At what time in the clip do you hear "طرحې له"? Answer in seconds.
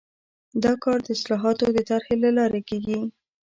1.89-2.29